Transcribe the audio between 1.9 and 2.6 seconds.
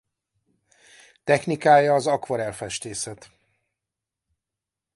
az akvarell